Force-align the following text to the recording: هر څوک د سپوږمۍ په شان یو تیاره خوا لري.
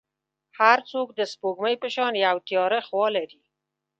هر 0.59 0.77
څوک 0.91 1.07
د 1.19 1.21
سپوږمۍ 1.31 1.75
په 1.81 1.87
شان 1.95 2.13
یو 2.25 2.37
تیاره 2.47 2.79
خوا 2.87 3.07
لري. 3.17 3.41